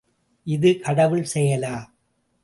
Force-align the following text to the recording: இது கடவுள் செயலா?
இது 0.47 0.79
கடவுள் 0.79 1.27
செயலா? 1.33 1.75